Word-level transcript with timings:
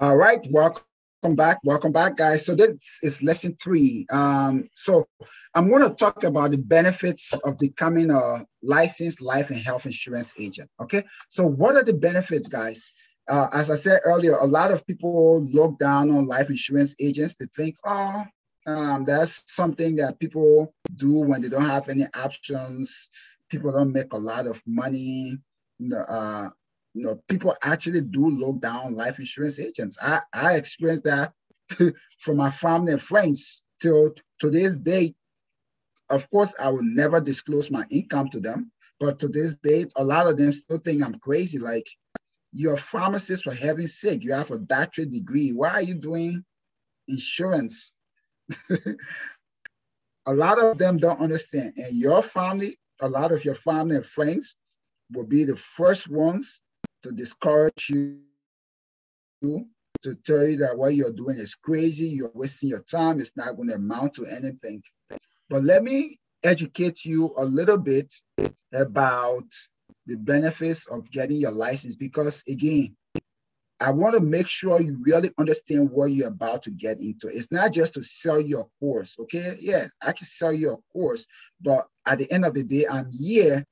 All 0.00 0.16
right, 0.16 0.40
welcome 0.50 0.84
back. 1.36 1.58
Welcome 1.64 1.92
back, 1.92 2.16
guys. 2.16 2.46
So 2.46 2.54
this 2.54 3.00
is 3.02 3.22
lesson 3.22 3.54
three. 3.62 4.06
Um, 4.10 4.68
so 4.74 5.06
I'm 5.54 5.68
going 5.68 5.82
to 5.82 5.94
talk 5.94 6.24
about 6.24 6.50
the 6.50 6.58
benefits 6.58 7.38
of 7.40 7.58
becoming 7.58 8.10
a 8.10 8.38
licensed 8.62 9.20
life 9.20 9.50
and 9.50 9.58
health 9.58 9.84
insurance 9.84 10.32
agent. 10.40 10.70
Okay. 10.80 11.04
So 11.28 11.46
what 11.46 11.76
are 11.76 11.84
the 11.84 11.92
benefits, 11.92 12.48
guys? 12.48 12.92
Uh, 13.28 13.48
as 13.52 13.70
I 13.70 13.74
said 13.74 14.00
earlier, 14.04 14.36
a 14.36 14.46
lot 14.46 14.72
of 14.72 14.86
people 14.86 15.44
look 15.44 15.78
down 15.78 16.10
on 16.10 16.26
life 16.26 16.48
insurance 16.48 16.96
agents. 16.98 17.34
They 17.34 17.46
think, 17.54 17.76
oh, 17.84 18.24
um, 18.66 19.04
that's 19.04 19.44
something 19.52 19.96
that 19.96 20.18
people 20.18 20.74
do 20.96 21.18
when 21.18 21.42
they 21.42 21.50
don't 21.50 21.66
have 21.66 21.90
any 21.90 22.06
options. 22.14 23.10
People 23.50 23.72
don't 23.72 23.92
make 23.92 24.14
a 24.14 24.18
lot 24.18 24.46
of 24.46 24.62
money. 24.66 25.36
Uh, 26.08 26.48
you 26.94 27.04
know, 27.04 27.20
people 27.28 27.54
actually 27.62 28.02
do 28.02 28.28
look 28.28 28.60
down 28.60 28.94
life 28.94 29.18
insurance 29.18 29.58
agents. 29.58 29.96
I, 30.02 30.20
I 30.34 30.56
experienced 30.56 31.04
that 31.04 31.32
from 32.18 32.36
my 32.36 32.50
family 32.50 32.92
and 32.92 33.02
friends 33.02 33.64
till 33.80 34.14
today's 34.38 34.78
date. 34.78 35.16
Of 36.10 36.28
course, 36.30 36.54
I 36.60 36.68
will 36.70 36.82
never 36.82 37.20
disclose 37.20 37.70
my 37.70 37.86
income 37.90 38.28
to 38.30 38.40
them, 38.40 38.70
but 39.00 39.18
to 39.20 39.28
this 39.28 39.56
date, 39.56 39.90
a 39.96 40.04
lot 40.04 40.26
of 40.26 40.36
them 40.36 40.52
still 40.52 40.78
think 40.78 41.02
I'm 41.02 41.18
crazy. 41.18 41.58
Like, 41.58 41.86
you're 42.52 42.74
a 42.74 42.78
pharmacist 42.78 43.44
for 43.44 43.54
heaven's 43.54 43.98
sake. 43.98 44.22
You 44.22 44.34
have 44.34 44.50
a 44.50 44.58
doctorate 44.58 45.10
degree. 45.10 45.52
Why 45.52 45.70
are 45.70 45.82
you 45.82 45.94
doing 45.94 46.44
insurance? 47.08 47.94
a 50.26 50.34
lot 50.34 50.58
of 50.58 50.76
them 50.76 50.98
don't 50.98 51.20
understand. 51.20 51.72
And 51.78 51.96
your 51.96 52.22
family, 52.22 52.78
a 53.00 53.08
lot 53.08 53.32
of 53.32 53.42
your 53.46 53.54
family 53.54 53.96
and 53.96 54.04
friends 54.04 54.58
will 55.10 55.26
be 55.26 55.44
the 55.44 55.56
first 55.56 56.10
ones 56.10 56.60
to 57.02 57.12
discourage 57.12 57.90
you, 57.90 58.18
to 60.02 60.14
tell 60.24 60.46
you 60.46 60.56
that 60.58 60.76
what 60.76 60.94
you're 60.94 61.12
doing 61.12 61.38
is 61.38 61.54
crazy, 61.54 62.06
you're 62.06 62.30
wasting 62.34 62.68
your 62.68 62.82
time, 62.82 63.20
it's 63.20 63.36
not 63.36 63.56
going 63.56 63.68
to 63.68 63.74
amount 63.74 64.14
to 64.14 64.26
anything. 64.26 64.82
But 65.48 65.64
let 65.64 65.82
me 65.82 66.18
educate 66.42 67.04
you 67.04 67.32
a 67.36 67.44
little 67.44 67.78
bit 67.78 68.12
about 68.72 69.44
the 70.06 70.16
benefits 70.16 70.86
of 70.86 71.10
getting 71.10 71.36
your 71.36 71.52
license 71.52 71.94
because, 71.94 72.42
again, 72.48 72.96
I 73.80 73.90
want 73.90 74.14
to 74.14 74.20
make 74.20 74.46
sure 74.46 74.80
you 74.80 74.98
really 75.02 75.32
understand 75.38 75.90
what 75.90 76.06
you're 76.06 76.28
about 76.28 76.62
to 76.64 76.70
get 76.70 77.00
into. 77.00 77.26
It's 77.26 77.50
not 77.50 77.72
just 77.72 77.94
to 77.94 78.02
sell 78.02 78.40
your 78.40 78.68
course, 78.78 79.16
okay? 79.18 79.56
Yeah, 79.60 79.86
I 80.00 80.12
can 80.12 80.26
sell 80.26 80.52
you 80.52 80.72
a 80.72 80.76
course, 80.92 81.26
but 81.60 81.86
at 82.06 82.18
the 82.18 82.30
end 82.30 82.44
of 82.44 82.54
the 82.54 82.62
day, 82.62 82.86
I'm 82.88 83.10
here 83.10 83.64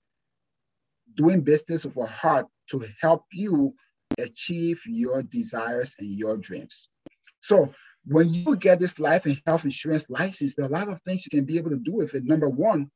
doing 1.14 1.42
business 1.42 1.86
with 1.86 1.96
a 1.96 2.06
heart 2.06 2.46
to 2.70 2.86
help 3.00 3.24
you 3.32 3.74
achieve 4.18 4.80
your 4.86 5.22
desires 5.22 5.96
and 5.98 6.10
your 6.10 6.36
dreams. 6.36 6.88
So 7.40 7.72
when 8.06 8.32
you 8.32 8.56
get 8.56 8.80
this 8.80 8.98
life 8.98 9.26
and 9.26 9.40
health 9.46 9.64
insurance 9.64 10.08
license, 10.08 10.54
there 10.54 10.66
are 10.66 10.68
a 10.68 10.72
lot 10.72 10.88
of 10.88 11.00
things 11.02 11.26
you 11.26 11.36
can 11.38 11.46
be 11.46 11.58
able 11.58 11.70
to 11.70 11.76
do 11.76 11.92
with 11.92 12.14
it. 12.14 12.24
Number 12.24 12.48
one, 12.48 12.90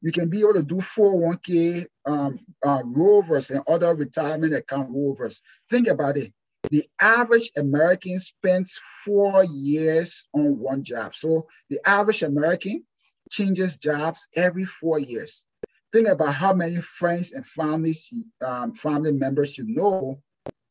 you 0.00 0.10
can 0.10 0.28
be 0.28 0.40
able 0.40 0.54
to 0.54 0.62
do 0.62 0.76
401k 0.76 1.86
um, 2.06 2.38
uh, 2.64 2.82
rollovers 2.82 3.50
and 3.50 3.62
other 3.68 3.94
retirement 3.94 4.54
account 4.54 4.90
rollovers. 4.90 5.40
Think 5.70 5.86
about 5.86 6.16
it. 6.16 6.32
The 6.70 6.84
average 7.00 7.50
American 7.56 8.18
spends 8.18 8.80
four 9.04 9.44
years 9.44 10.26
on 10.32 10.58
one 10.58 10.82
job. 10.82 11.14
So 11.14 11.46
the 11.70 11.78
average 11.86 12.22
American 12.22 12.84
changes 13.30 13.76
jobs 13.76 14.26
every 14.34 14.64
four 14.64 14.98
years 14.98 15.44
think 15.92 16.08
about 16.08 16.34
how 16.34 16.54
many 16.54 16.76
friends 16.76 17.32
and 17.32 17.46
families, 17.46 18.10
um, 18.44 18.74
family 18.74 19.12
members 19.12 19.58
you 19.58 19.64
know 19.68 20.20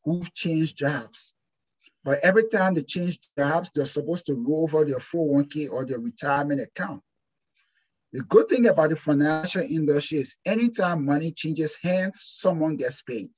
who've 0.04 0.32
changed 0.34 0.76
jobs. 0.76 1.32
But 2.04 2.18
every 2.24 2.48
time 2.48 2.74
they 2.74 2.82
change 2.82 3.20
jobs, 3.38 3.70
they're 3.70 3.84
supposed 3.84 4.26
to 4.26 4.34
roll 4.34 4.64
over 4.64 4.84
their 4.84 4.98
401k 4.98 5.70
or 5.70 5.86
their 5.86 6.00
retirement 6.00 6.60
account. 6.60 7.00
The 8.12 8.22
good 8.24 8.48
thing 8.48 8.66
about 8.66 8.90
the 8.90 8.96
financial 8.96 9.62
industry 9.62 10.18
is 10.18 10.36
anytime 10.44 11.04
money 11.04 11.32
changes 11.32 11.78
hands, 11.80 12.22
someone 12.26 12.76
gets 12.76 13.02
paid. 13.02 13.30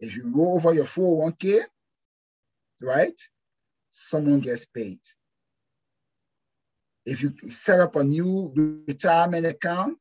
If 0.00 0.16
you 0.16 0.30
roll 0.34 0.56
over 0.56 0.74
your 0.74 0.84
401k, 0.84 1.60
right, 2.82 3.18
someone 3.90 4.40
gets 4.40 4.66
paid. 4.66 4.98
If 7.06 7.22
you 7.22 7.32
set 7.50 7.80
up 7.80 7.96
a 7.96 8.04
new 8.04 8.52
retirement 8.86 9.46
account, 9.46 9.98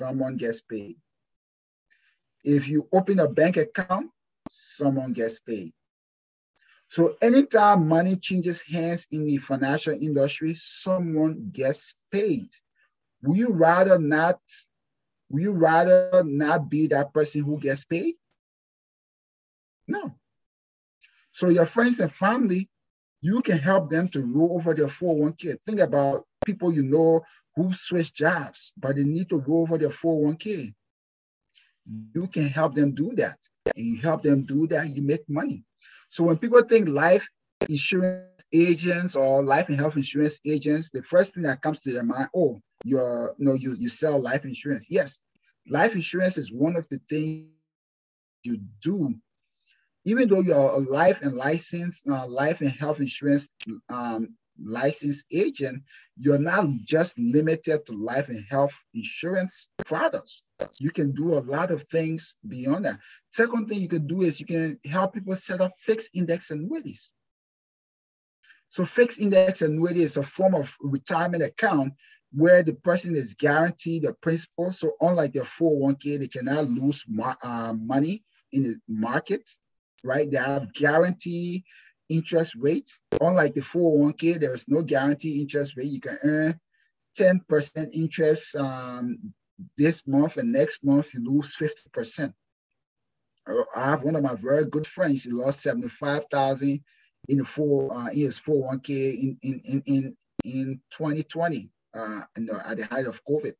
someone 0.00 0.36
gets 0.36 0.62
paid. 0.62 0.96
If 2.42 2.68
you 2.68 2.88
open 2.92 3.20
a 3.20 3.28
bank 3.28 3.58
account, 3.58 4.10
someone 4.48 5.12
gets 5.12 5.38
paid. 5.38 5.72
So 6.88 7.16
anytime 7.20 7.86
money 7.86 8.16
changes 8.16 8.62
hands 8.62 9.06
in 9.10 9.26
the 9.26 9.36
financial 9.36 9.94
industry, 9.94 10.54
someone 10.56 11.50
gets 11.52 11.94
paid. 12.10 12.48
Will 13.22 13.36
you 13.36 13.50
rather 13.50 13.98
not, 13.98 14.40
will 15.28 15.42
you 15.42 15.52
rather 15.52 16.24
not 16.24 16.70
be 16.70 16.86
that 16.88 17.12
person 17.12 17.44
who 17.44 17.58
gets 17.58 17.84
paid? 17.84 18.14
No. 19.86 20.14
So 21.30 21.48
your 21.50 21.66
friends 21.66 22.00
and 22.00 22.12
family, 22.12 22.68
you 23.20 23.42
can 23.42 23.58
help 23.58 23.90
them 23.90 24.08
to 24.08 24.22
roll 24.22 24.56
over 24.56 24.74
their 24.74 24.88
401k. 24.88 25.54
Think 25.66 25.80
about 25.80 26.24
people 26.44 26.72
you 26.72 26.82
know 26.82 27.22
who 27.56 27.72
switch 27.72 28.14
jobs, 28.14 28.72
but 28.76 28.96
they 28.96 29.04
need 29.04 29.28
to 29.30 29.40
go 29.40 29.58
over 29.58 29.78
their 29.78 29.88
401k. 29.88 30.74
You 32.14 32.26
can 32.28 32.48
help 32.48 32.74
them 32.74 32.92
do 32.92 33.12
that. 33.16 33.36
And 33.76 33.84
you 33.84 34.00
help 34.00 34.22
them 34.22 34.44
do 34.44 34.66
that, 34.68 34.88
you 34.94 35.02
make 35.02 35.28
money. 35.28 35.64
So 36.08 36.24
when 36.24 36.38
people 36.38 36.62
think 36.62 36.88
life 36.88 37.28
insurance 37.68 38.44
agents 38.52 39.16
or 39.16 39.42
life 39.42 39.68
and 39.68 39.78
health 39.78 39.96
insurance 39.96 40.40
agents, 40.44 40.90
the 40.90 41.02
first 41.02 41.34
thing 41.34 41.44
that 41.44 41.62
comes 41.62 41.80
to 41.80 41.92
their 41.92 42.02
mind, 42.02 42.28
oh, 42.34 42.60
you're 42.84 43.34
no, 43.38 43.54
you 43.54 43.74
you 43.74 43.88
sell 43.88 44.20
life 44.20 44.44
insurance. 44.44 44.86
Yes, 44.88 45.20
life 45.68 45.94
insurance 45.94 46.38
is 46.38 46.52
one 46.52 46.76
of 46.76 46.88
the 46.88 47.00
things 47.08 47.48
you 48.42 48.58
do. 48.82 49.14
Even 50.06 50.28
though 50.28 50.40
you're 50.40 50.56
a 50.56 50.78
life 50.78 51.20
and 51.22 51.34
license, 51.34 52.02
uh, 52.08 52.26
life 52.26 52.62
and 52.62 52.70
health 52.70 53.00
insurance 53.00 53.50
um, 53.90 54.34
licensed 54.62 55.26
agent, 55.30 55.82
you're 56.16 56.38
not 56.38 56.66
just 56.84 57.18
limited 57.18 57.86
to 57.86 57.92
life 57.92 58.28
and 58.28 58.44
health 58.48 58.74
insurance 58.94 59.68
products. 59.84 60.42
You 60.78 60.90
can 60.90 61.12
do 61.12 61.34
a 61.34 61.40
lot 61.40 61.70
of 61.70 61.84
things 61.84 62.36
beyond 62.46 62.84
that. 62.84 62.98
Second 63.30 63.68
thing 63.68 63.80
you 63.80 63.88
can 63.88 64.06
do 64.06 64.22
is 64.22 64.40
you 64.40 64.46
can 64.46 64.78
help 64.84 65.14
people 65.14 65.34
set 65.34 65.60
up 65.60 65.72
fixed 65.78 66.10
index 66.14 66.50
annuities. 66.50 67.12
So 68.68 68.84
fixed 68.84 69.20
index 69.20 69.62
annuity 69.62 70.02
is 70.02 70.16
a 70.16 70.22
form 70.22 70.54
of 70.54 70.76
retirement 70.80 71.42
account 71.42 71.94
where 72.32 72.62
the 72.62 72.74
person 72.74 73.16
is 73.16 73.34
guaranteed 73.34 74.04
the 74.04 74.14
principal. 74.14 74.70
So 74.70 74.92
unlike 75.00 75.32
their 75.32 75.42
401k, 75.42 76.20
they 76.20 76.28
cannot 76.28 76.68
lose 76.68 77.04
uh, 77.42 77.74
money 77.76 78.22
in 78.52 78.62
the 78.62 78.76
market, 78.88 79.48
right? 80.04 80.30
They 80.30 80.36
have 80.36 80.72
guarantee 80.72 81.64
interest 82.10 82.54
rates. 82.56 83.00
Unlike 83.20 83.54
the 83.54 83.60
401k, 83.62 84.38
there 84.38 84.54
is 84.54 84.68
no 84.68 84.82
guarantee 84.82 85.40
interest 85.40 85.76
rate. 85.76 85.86
You 85.86 86.00
can 86.00 86.18
earn 86.22 86.60
10% 87.18 87.90
interest 87.92 88.56
um, 88.56 89.32
this 89.76 90.06
month 90.06 90.36
and 90.36 90.52
next 90.52 90.84
month 90.84 91.14
you 91.14 91.24
lose 91.24 91.56
50%. 91.56 92.32
I 93.74 93.90
have 93.90 94.04
one 94.04 94.16
of 94.16 94.22
my 94.22 94.34
very 94.34 94.64
good 94.66 94.86
friends, 94.86 95.24
he 95.24 95.30
lost 95.30 95.60
75,000 95.62 96.82
in 97.28 97.38
the 97.38 97.44
four 97.44 97.92
uh, 97.92 98.10
his 98.10 98.40
401k 98.40 98.88
in 98.88 99.38
in 99.42 99.60
in 99.64 99.82
in, 99.86 100.16
in 100.44 100.80
2020 100.90 101.70
uh, 101.94 102.20
at 102.64 102.76
the 102.76 102.86
height 102.90 103.06
of 103.06 103.22
COVID. 103.24 103.54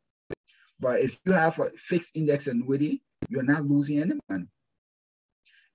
But 0.79 1.01
if 1.01 1.19
you 1.25 1.33
have 1.33 1.59
a 1.59 1.71
fixed 1.77 2.17
index 2.17 2.47
annuity, 2.47 3.03
you're 3.29 3.43
not 3.43 3.65
losing 3.65 3.99
any 3.99 4.15
money. 4.29 4.47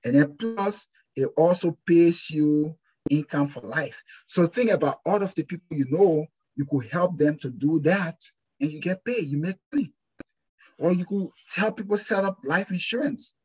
And 0.04 0.16
then 0.16 0.36
plus 0.38 0.88
it 1.16 1.30
also 1.38 1.78
pays 1.86 2.30
you 2.30 2.76
income 3.10 3.48
for 3.48 3.62
life. 3.62 4.04
So 4.28 4.48
think 4.48 4.72
about 4.72 5.00
all 5.06 5.22
of 5.22 5.34
the 5.36 5.44
people 5.44 5.78
you 5.78 5.86
know, 5.90 6.26
you 6.56 6.66
could 6.66 6.88
help 6.92 7.18
them 7.18 7.38
to 7.40 7.50
do 7.50 7.80
that 7.82 8.18
and 8.60 8.72
you 8.72 8.80
get 8.80 9.04
paid, 9.06 9.28
you 9.28 9.38
make 9.38 9.58
money. 9.74 9.92
Or 10.78 10.94
you 10.94 11.06
could 11.06 11.30
help 11.56 11.78
people 11.78 11.98
set 11.98 12.26
up 12.26 12.40
life 12.44 12.70
insurance 12.70 13.36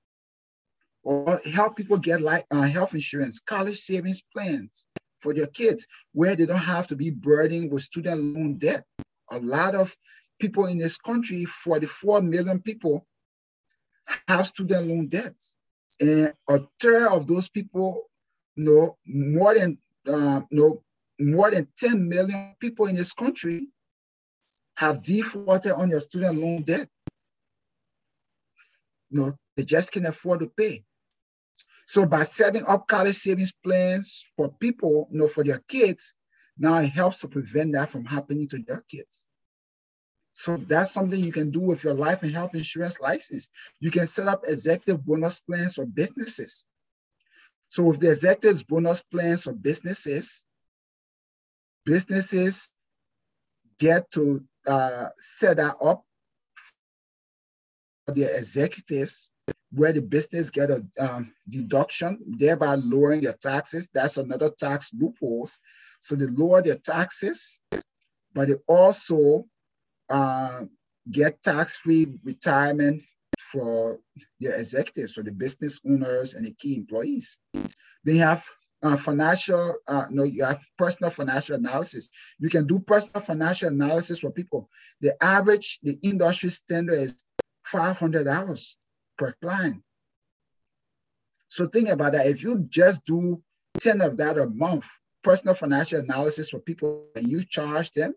or 1.02 1.40
help 1.52 1.76
people 1.76 1.99
get 1.99 2.20
life, 2.20 2.44
uh, 2.50 2.62
health 2.62 2.94
insurance, 2.94 3.40
college 3.40 3.78
savings 3.78 4.23
plans 4.34 4.87
for 5.20 5.32
their 5.32 5.46
kids 5.46 5.87
where 6.12 6.34
they 6.34 6.46
don't 6.46 6.58
have 6.58 6.87
to 6.88 6.96
be 6.96 7.11
burdened 7.11 7.70
with 7.70 7.82
student 7.82 8.20
loan 8.20 8.58
debt. 8.58 8.84
A 9.31 9.38
lot 9.38 9.75
of 9.75 9.94
people 10.40 10.66
in 10.66 10.78
this 10.78 10.96
country, 10.96 11.44
44 11.44 12.23
million 12.23 12.61
people, 12.61 13.06
have 14.26 14.49
student 14.49 14.88
loan 14.88 15.06
debts. 15.06 15.56
And 16.00 16.32
a 16.49 16.61
third 16.81 17.08
of 17.08 17.26
those 17.26 17.49
people, 17.49 18.08
you 18.56 18.64
know, 18.64 18.97
more 19.06 19.55
than 19.55 19.79
uh, 20.08 20.41
you 20.50 20.58
know, 20.58 20.82
more 21.20 21.50
than 21.50 21.69
10 21.76 22.08
million 22.08 22.55
people 22.61 22.87
in 22.87 22.97
this 22.97 23.12
country 23.12 23.69
have 24.76 25.02
defaulted 25.02 25.73
on 25.73 25.91
your 25.91 26.00
student 26.00 26.38
loan 26.38 26.62
debt. 26.62 26.88
You 29.11 29.20
know, 29.20 29.32
they 29.56 29.64
just 29.64 29.93
can't 29.93 30.06
afford 30.06 30.41
to 30.41 30.47
pay. 30.56 30.85
So 31.87 32.06
by 32.06 32.23
setting 32.23 32.64
up 32.67 32.87
college 32.87 33.17
savings 33.17 33.52
plans 33.64 34.25
for 34.37 34.49
people, 34.61 35.08
you 35.12 35.19
know, 35.19 35.29
for 35.29 35.44
their 35.44 35.61
kids, 35.69 36.14
now 36.56 36.79
it 36.79 36.88
helps 36.88 37.20
to 37.20 37.29
prevent 37.29 37.73
that 37.73 37.91
from 37.91 38.05
happening 38.05 38.49
to 38.49 38.58
their 38.58 38.85
kids. 38.88 39.26
So 40.40 40.56
that's 40.56 40.94
something 40.94 41.20
you 41.20 41.32
can 41.32 41.50
do 41.50 41.60
with 41.60 41.84
your 41.84 41.92
life 41.92 42.22
and 42.22 42.32
health 42.32 42.54
insurance 42.54 42.98
license. 42.98 43.50
You 43.78 43.90
can 43.90 44.06
set 44.06 44.26
up 44.26 44.44
executive 44.46 45.04
bonus 45.04 45.38
plans 45.38 45.75
for 45.75 45.84
businesses. 45.84 46.64
So 47.69 47.82
with 47.82 48.00
the 48.00 48.08
executive 48.08 48.66
bonus 48.66 49.02
plans 49.02 49.42
for 49.42 49.52
businesses, 49.52 50.46
businesses 51.84 52.72
get 53.78 54.10
to 54.12 54.42
uh, 54.66 55.08
set 55.19 55.58
that 55.58 55.76
up 55.84 56.06
for 58.06 58.14
their 58.14 58.34
executives 58.34 59.32
where 59.70 59.92
the 59.92 60.00
business 60.00 60.50
get 60.50 60.70
a 60.70 60.82
um, 60.98 61.34
deduction, 61.50 62.19
thereby 62.38 62.76
lowering 62.76 63.25
your 63.25 63.34
taxes. 63.34 63.90
That's 63.92 64.16
another 64.16 64.48
tax 64.48 64.90
loopholes. 64.98 65.60
So 66.00 66.14
they 66.14 66.28
lower 66.28 66.62
their 66.62 66.78
taxes, 66.78 67.60
but 68.32 68.48
they 68.48 68.54
also 68.66 69.44
uh, 70.10 70.64
get 71.10 71.42
tax-free 71.42 72.18
retirement 72.24 73.02
for 73.38 73.98
your 74.38 74.54
executives, 74.54 75.14
so 75.14 75.22
the 75.22 75.32
business 75.32 75.80
owners 75.86 76.34
and 76.34 76.44
the 76.44 76.52
key 76.52 76.76
employees. 76.76 77.38
They 78.04 78.16
have 78.16 78.44
uh, 78.82 78.96
financial, 78.96 79.74
uh, 79.86 80.06
no, 80.10 80.24
you 80.24 80.44
have 80.44 80.60
personal 80.78 81.10
financial 81.10 81.56
analysis. 81.56 82.10
You 82.38 82.48
can 82.48 82.66
do 82.66 82.78
personal 82.80 83.22
financial 83.22 83.68
analysis 83.68 84.20
for 84.20 84.30
people. 84.30 84.68
The 85.00 85.14
average, 85.22 85.78
the 85.82 85.98
industry 86.02 86.50
standard 86.50 86.98
is 86.98 87.22
$500 87.72 88.76
per 89.18 89.34
client. 89.42 89.82
So 91.48 91.66
think 91.66 91.88
about 91.88 92.12
that. 92.12 92.26
If 92.26 92.42
you 92.42 92.66
just 92.68 93.04
do 93.04 93.42
10 93.80 94.00
of 94.00 94.16
that 94.18 94.38
a 94.38 94.48
month, 94.48 94.86
personal 95.22 95.54
financial 95.54 96.00
analysis 96.00 96.50
for 96.50 96.60
people, 96.60 97.06
and 97.16 97.26
you 97.26 97.44
charge 97.44 97.90
them, 97.90 98.14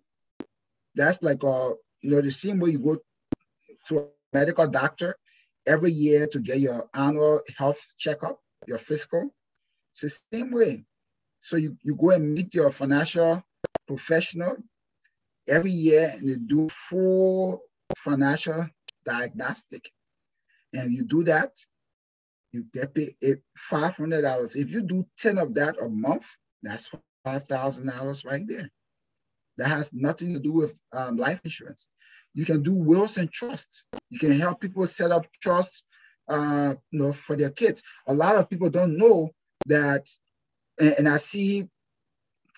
that's 0.96 1.22
like 1.22 1.44
a, 1.44 1.74
you 2.02 2.12
know, 2.12 2.22
the 2.22 2.32
same 2.32 2.60
way 2.60 2.72
you 2.72 2.80
go 2.80 2.98
to 3.88 4.00
a 4.00 4.06
medical 4.34 4.68
doctor 4.68 5.16
every 5.68 5.92
year 5.92 6.28
to 6.28 6.40
get 6.40 6.60
your 6.60 6.90
annual 6.94 7.42
health 7.58 7.86
checkup, 7.98 8.40
your 8.68 8.80
physical. 8.80 9.34
It's 9.94 10.02
the 10.02 10.38
same 10.38 10.52
way. 10.52 10.86
So 11.42 11.58
you, 11.58 11.78
you 11.84 11.96
go 11.96 12.12
and 12.12 12.34
meet 12.34 12.54
your 12.54 12.72
financial 12.72 13.44
professional 13.88 14.58
every 15.48 15.72
year 15.72 16.14
and 16.14 16.28
they 16.28 16.36
do 16.36 16.70
full 16.70 17.62
financial 17.96 18.68
diagnostic. 19.06 19.90
And 20.74 20.92
you 20.92 21.04
do 21.06 21.24
that, 21.26 21.52
you 22.52 22.66
get 22.74 22.94
paid 22.94 23.16
$500. 23.72 24.56
If 24.56 24.70
you 24.72 24.82
do 24.82 25.06
10 25.18 25.38
of 25.38 25.54
that 25.56 25.76
a 25.82 25.90
month, 25.90 26.36
that's 26.64 26.90
$5,000 27.26 28.26
right 28.26 28.48
there. 28.48 28.70
That 29.58 29.70
has 29.70 29.92
nothing 29.94 30.34
to 30.34 30.40
do 30.40 30.52
with 30.52 30.80
um, 30.92 31.18
life 31.18 31.40
insurance. 31.44 31.88
You 32.34 32.46
can 32.46 32.64
do 32.64 32.74
wills 32.74 33.18
and 33.18 33.32
trusts. 33.32 33.86
You 34.10 34.20
can 34.20 34.40
help 34.40 34.60
people 34.60 34.86
set 34.86 35.12
up 35.12 35.28
trusts 35.42 35.84
uh, 36.28 36.76
you 36.92 37.00
know, 37.00 37.14
for 37.14 37.36
their 37.36 37.50
kids. 37.50 37.84
A 38.08 38.14
lot 38.14 38.36
of 38.36 38.50
people 38.50 38.70
don't 38.70 38.98
know 38.98 39.32
that, 39.68 40.08
and, 40.80 40.96
and 41.00 41.10
I 41.10 41.18
see 41.18 41.68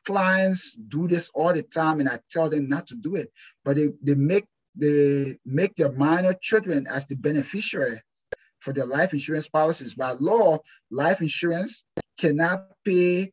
clients 0.06 0.76
do 0.76 1.08
this 1.08 1.32
all 1.34 1.54
the 1.54 1.64
time, 1.64 2.00
and 2.00 2.10
I 2.10 2.20
tell 2.30 2.50
them 2.50 2.68
not 2.68 2.88
to 2.88 2.96
do 2.96 3.16
it, 3.16 3.32
but 3.64 3.76
they, 3.76 3.90
they 4.02 4.16
make 4.16 4.46
they 4.78 5.38
make 5.46 5.74
their 5.76 5.92
minor 5.94 6.34
children 6.34 6.86
as 6.88 7.08
the 7.08 7.16
beneficiary 7.16 8.02
for 8.60 8.74
their 8.74 8.86
life 8.86 9.14
insurance 9.14 9.48
policies. 9.48 9.96
By 9.96 10.12
law, 10.20 10.60
life 10.92 11.22
insurance 11.22 11.86
cannot 12.20 12.68
pay 12.84 13.32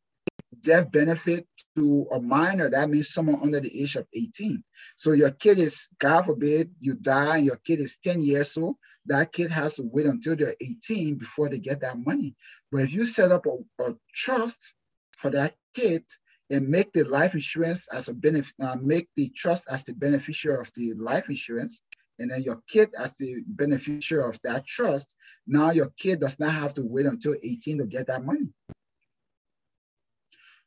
death 0.60 0.92
benefit 0.92 1.46
to 1.76 2.06
a 2.12 2.20
minor, 2.20 2.68
that 2.70 2.90
means 2.90 3.12
someone 3.12 3.40
under 3.42 3.60
the 3.60 3.82
age 3.82 3.96
of 3.96 4.06
18. 4.12 4.62
So 4.96 5.12
your 5.12 5.30
kid 5.30 5.58
is, 5.58 5.88
God 5.98 6.26
forbid, 6.26 6.70
you 6.80 6.94
die 6.94 7.38
and 7.38 7.46
your 7.46 7.56
kid 7.56 7.80
is 7.80 7.98
10 7.98 8.22
years 8.22 8.56
old, 8.56 8.76
that 9.06 9.32
kid 9.32 9.50
has 9.50 9.74
to 9.74 9.82
wait 9.82 10.06
until 10.06 10.36
they're 10.36 10.54
18 10.60 11.16
before 11.16 11.48
they 11.48 11.58
get 11.58 11.80
that 11.80 11.98
money. 11.98 12.34
But 12.70 12.82
if 12.82 12.94
you 12.94 13.04
set 13.04 13.32
up 13.32 13.46
a, 13.46 13.82
a 13.82 13.96
trust 14.14 14.74
for 15.18 15.30
that 15.30 15.54
kid 15.74 16.04
and 16.50 16.68
make 16.68 16.92
the 16.92 17.04
life 17.04 17.34
insurance 17.34 17.88
as 17.88 18.08
a 18.08 18.14
benefit, 18.14 18.54
uh, 18.60 18.76
make 18.80 19.08
the 19.16 19.30
trust 19.30 19.66
as 19.70 19.84
the 19.84 19.94
beneficiary 19.94 20.60
of 20.60 20.70
the 20.74 20.94
life 20.94 21.28
insurance, 21.28 21.80
and 22.18 22.30
then 22.30 22.42
your 22.42 22.62
kid 22.68 22.90
as 22.98 23.16
the 23.16 23.42
beneficiary 23.46 24.28
of 24.28 24.38
that 24.44 24.66
trust, 24.66 25.16
now 25.46 25.70
your 25.70 25.88
kid 25.98 26.20
does 26.20 26.38
not 26.38 26.52
have 26.52 26.74
to 26.74 26.82
wait 26.82 27.06
until 27.06 27.34
18 27.42 27.78
to 27.78 27.86
get 27.86 28.06
that 28.06 28.24
money. 28.24 28.48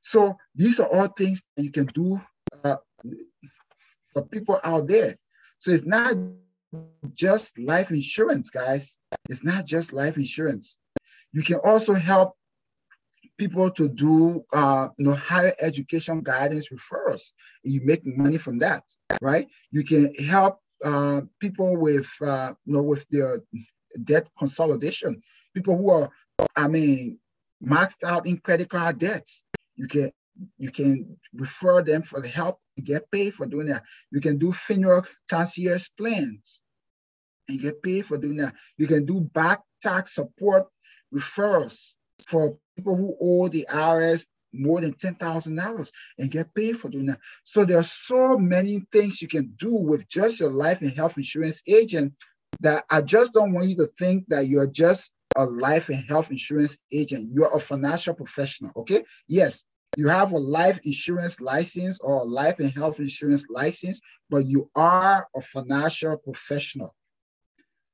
So 0.06 0.38
these 0.54 0.80
are 0.80 0.88
all 0.88 1.08
things 1.08 1.44
that 1.58 1.64
you 1.64 1.72
can 1.72 1.88
do 1.88 2.22
uh, 2.64 2.78
for 4.14 4.24
people 4.28 4.60
out 4.64 4.88
there. 4.88 5.16
So 5.58 5.72
it's 5.72 5.84
not 5.86 6.16
just 7.16 7.58
life 7.58 7.90
insurance, 7.90 8.52
guys. 8.52 9.00
It's 9.30 9.44
not 9.44 9.66
just 9.66 9.94
life 9.94 10.18
insurance. 10.18 10.78
You 11.34 11.42
can 11.42 11.60
also 11.64 11.96
help 11.96 12.36
people 13.40 13.72
to 13.72 13.90
do 13.90 14.46
uh, 14.54 14.90
you 15.00 15.06
know 15.06 15.16
higher 15.16 15.54
education 15.60 16.22
guidance 16.22 16.70
referrals. 16.70 17.34
You 17.64 17.82
make 17.84 18.06
money 18.06 18.38
from 18.38 18.60
that, 18.60 18.84
right? 19.22 19.48
You 19.72 19.84
can 19.84 20.14
help 20.14 20.60
uh, 20.84 21.22
people 21.40 21.78
with 21.78 22.12
uh, 22.22 22.54
you 22.66 22.74
know 22.76 22.84
with 22.84 23.08
their 23.10 23.40
debt 24.04 24.28
consolidation. 24.38 25.20
People 25.56 25.78
who 25.78 25.90
are, 25.90 26.12
I 26.56 26.68
mean, 26.68 27.18
maxed 27.64 28.04
out 28.04 28.28
in 28.28 28.38
credit 28.38 28.70
card 28.70 29.00
debts. 29.00 29.45
You 29.76 29.88
can 29.88 30.12
you 30.58 30.72
can 30.72 31.18
refer 31.34 31.82
them 31.82 32.02
for 32.02 32.20
the 32.22 32.28
help 32.28 32.60
and 32.78 32.86
get 32.86 33.10
paid 33.12 33.34
for 33.34 33.46
doing 33.46 33.68
that. 33.68 33.84
You 34.12 34.20
can 34.20 34.38
do 34.38 34.52
funeral 34.52 35.06
concierge 35.30 35.88
plans 35.98 36.62
and 37.48 37.60
get 37.60 37.82
paid 37.82 38.06
for 38.06 38.18
doing 38.18 38.38
that. 38.38 38.56
You 38.78 38.88
can 38.88 39.06
do 39.06 39.22
back 39.22 39.62
tax 39.82 40.16
support 40.16 40.68
referrals 41.14 41.96
for 42.28 42.58
people 42.76 42.96
who 42.98 43.16
owe 43.22 43.48
the 43.48 43.66
IRS 43.70 44.28
more 44.54 44.82
than 44.82 44.94
$10,000 44.94 45.92
and 46.18 46.32
get 46.32 46.54
paid 46.54 46.80
for 46.80 46.90
doing 46.90 47.08
that. 47.08 47.20
So 47.44 47.66
there 47.66 47.80
are 47.80 47.84
so 47.84 48.38
many 48.38 48.86
things 48.92 49.22
you 49.22 49.28
can 49.28 49.54
do 49.58 49.76
with 49.76 50.08
just 50.08 50.40
your 50.40 50.50
life 50.50 50.82
and 50.82 50.92
health 50.92 51.18
insurance 51.18 51.62
agent 51.68 52.14
that 52.62 52.86
I 52.90 53.02
just 53.02 53.34
don't 53.34 53.54
want 53.54 53.68
you 53.68 53.76
to 53.78 53.86
think 53.86 54.26
that 54.30 54.48
you're 54.48 54.68
just 54.68 55.14
a 55.36 55.46
life 55.46 55.90
and 55.90 56.04
health 56.08 56.32
insurance 56.32 56.78
agent. 56.92 57.30
You're 57.34 57.56
a 57.56 57.60
financial 57.60 58.14
professional, 58.14 58.72
okay? 58.78 59.04
Yes, 59.28 59.66
you 59.96 60.08
have 60.10 60.34
a 60.34 60.38
life 60.38 60.80
insurance 60.84 61.40
license 61.40 62.00
or 62.00 62.22
a 62.22 62.24
life 62.24 62.60
and 62.60 62.72
health 62.72 63.00
insurance 63.00 63.46
license, 63.50 64.02
but 64.30 64.46
you 64.46 64.70
are 64.76 65.28
a 65.36 65.42
financial 65.42 66.18
professional. 66.18 66.94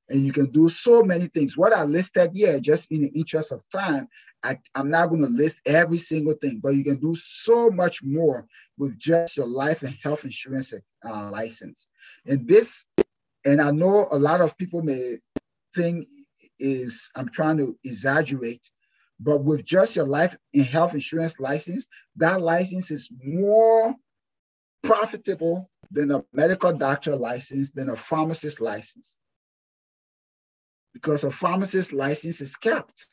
And 0.09 0.25
you 0.25 0.33
can 0.33 0.51
do 0.51 0.67
so 0.67 1.03
many 1.03 1.27
things. 1.27 1.55
What 1.55 1.73
I 1.73 1.83
listed 1.83 2.31
here, 2.33 2.59
just 2.59 2.91
in 2.91 3.03
the 3.03 3.07
interest 3.09 3.51
of 3.51 3.61
time, 3.69 4.09
I, 4.43 4.57
am 4.75 4.89
not 4.89 5.09
going 5.09 5.21
to 5.21 5.27
list 5.27 5.61
every 5.65 5.97
single 5.97 6.33
thing, 6.33 6.59
but 6.61 6.75
you 6.75 6.83
can 6.83 6.99
do 6.99 7.13
so 7.15 7.69
much 7.69 8.03
more 8.03 8.45
with 8.77 8.97
just 8.97 9.37
your 9.37 9.45
life 9.45 9.83
and 9.83 9.95
health 10.03 10.25
insurance 10.25 10.73
uh, 10.73 11.29
license. 11.31 11.87
And 12.25 12.47
this, 12.47 12.85
and 13.45 13.61
I 13.61 13.71
know 13.71 14.07
a 14.11 14.17
lot 14.17 14.41
of 14.41 14.57
people 14.57 14.81
may 14.81 15.17
think 15.75 16.07
is 16.61 17.11
I'm 17.15 17.29
trying 17.29 17.57
to 17.57 17.77
exaggerate, 17.83 18.69
but 19.19 19.43
with 19.43 19.65
just 19.65 19.95
your 19.95 20.05
life 20.05 20.37
and 20.53 20.65
health 20.65 20.93
insurance 20.93 21.39
license, 21.39 21.87
that 22.17 22.41
license 22.41 22.91
is 22.91 23.09
more 23.23 23.95
profitable 24.83 25.69
than 25.91 26.11
a 26.11 26.23
medical 26.33 26.73
doctor 26.73 27.15
license, 27.15 27.71
than 27.71 27.89
a 27.89 27.95
pharmacist 27.95 28.61
license. 28.61 29.19
Because 30.93 31.23
a 31.23 31.31
pharmacist 31.31 31.93
license 31.93 32.41
is 32.41 32.55
capped. 32.55 33.07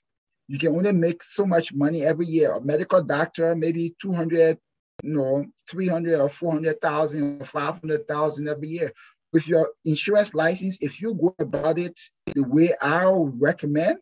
You 0.47 0.59
can 0.59 0.75
only 0.75 0.93
make 0.93 1.23
so 1.23 1.45
much 1.45 1.75
money 1.75 2.05
every 2.05 2.27
year. 2.27 2.53
A 2.53 2.61
medical 2.61 3.03
doctor, 3.03 3.55
maybe 3.55 3.95
200, 4.01 4.59
you 5.03 5.13
know, 5.13 5.47
300 5.71 6.19
or 6.19 6.29
400,000 6.29 7.43
or 7.43 7.45
500,000 7.45 8.49
every 8.49 8.69
year 8.69 8.93
with 9.33 9.49
your 9.49 9.71
insurance 9.85 10.35
license, 10.35 10.79
if 10.81 11.01
you 11.01 11.15
go 11.15 11.35
about 11.39 11.79
it 11.79 11.99
the 12.35 12.43
way 12.43 12.73
I 12.81 13.11
recommend, 13.13 13.99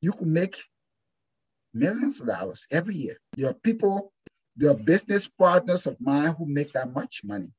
you 0.00 0.12
can 0.12 0.32
make 0.32 0.62
millions 1.72 2.20
of 2.20 2.26
dollars 2.26 2.66
every 2.70 2.96
year. 2.96 3.18
There 3.36 3.50
are 3.50 3.54
people, 3.54 4.12
there 4.56 4.70
are 4.70 4.76
business 4.76 5.28
partners 5.28 5.86
of 5.86 5.96
mine 6.00 6.34
who 6.36 6.46
make 6.46 6.72
that 6.72 6.92
much 6.92 7.22
money. 7.24 7.52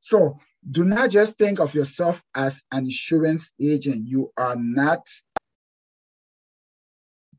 So 0.00 0.38
do 0.70 0.84
not 0.84 1.10
just 1.10 1.36
think 1.36 1.58
of 1.58 1.74
yourself 1.74 2.22
as 2.34 2.62
an 2.70 2.84
insurance 2.84 3.52
agent. 3.60 4.06
You 4.06 4.32
are 4.36 4.56
not 4.56 5.08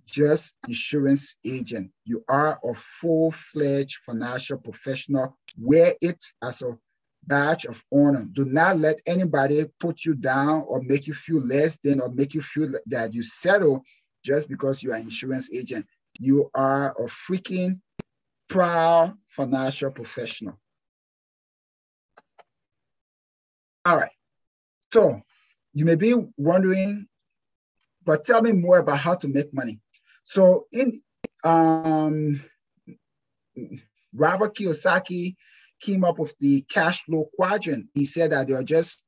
just 0.08 0.56
insurance 0.68 1.36
agent. 1.46 1.92
You 2.06 2.24
are 2.28 2.60
a 2.64 2.74
full-fledged 2.74 4.00
financial 4.06 4.58
professional. 4.58 5.38
Wear 5.58 5.94
it 6.02 6.24
as 6.42 6.62
a 6.62 6.78
badge 7.26 7.66
of 7.66 7.84
honor. 7.94 8.26
Do 8.32 8.46
not 8.46 8.80
let 8.80 9.02
anybody 9.06 9.66
put 9.80 10.06
you 10.06 10.16
down 10.16 10.64
or 10.68 10.82
make 10.82 11.08
you 11.08 11.14
feel 11.14 11.42
less 11.42 11.78
than 11.84 12.02
or 12.02 12.10
make 12.10 12.34
you 12.34 12.42
feel 12.42 12.72
that 12.88 13.14
you 13.14 13.22
settle 13.22 13.84
just 14.24 14.50
because 14.50 14.82
you 14.82 14.92
are 14.92 14.96
an 14.96 15.04
insurance 15.04 15.50
agent. 15.54 15.86
You 16.20 16.50
are 16.56 16.92
a 16.92 17.04
freaking 17.04 17.80
proud 18.50 19.14
financial 19.28 19.92
professional. 19.92 20.58
All 23.86 23.98
right. 23.98 24.12
So 24.92 25.22
you 25.74 25.86
may 25.86 25.96
be 25.96 26.16
wondering, 26.38 27.08
but 28.04 28.26
tell 28.26 28.42
me 28.42 28.52
more 28.52 28.80
about 28.80 29.00
how 29.00 29.16
to 29.16 29.28
make 29.28 29.54
money. 29.54 29.80
So 30.28 30.68
in 30.74 31.02
um, 31.46 32.44
Robert 34.14 34.58
Kiyosaki 34.58 35.38
came 35.80 36.04
up 36.04 36.20
with 36.20 36.38
the 36.40 36.66
cash 36.70 37.06
flow 37.06 37.30
quadrant. 37.34 37.88
He 37.94 38.04
said 38.04 38.34
that 38.34 38.48
there 38.48 38.58
are 38.58 38.64
just 38.64 39.06